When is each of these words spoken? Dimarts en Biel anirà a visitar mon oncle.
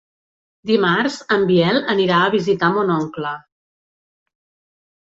Dimarts 0.69 1.17
en 1.35 1.45
Biel 1.51 1.79
anirà 1.95 2.23
a 2.29 2.33
visitar 2.37 2.73
mon 2.79 2.91
oncle. 2.99 3.39